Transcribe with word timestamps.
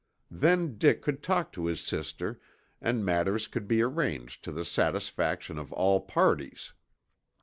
Then 0.31 0.79
Dick 0.79 1.03
could 1.03 1.21
talk 1.21 1.51
to 1.51 1.67
his 1.67 1.79
sister 1.79 2.39
and 2.81 3.05
matters 3.05 3.45
could 3.45 3.67
be 3.67 3.83
arranged 3.83 4.43
to 4.45 4.51
the 4.51 4.65
satisfaction 4.65 5.59
of 5.59 5.71
all 5.73 6.01
parties. 6.01 6.73